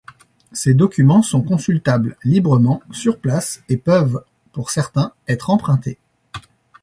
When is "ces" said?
0.51-0.73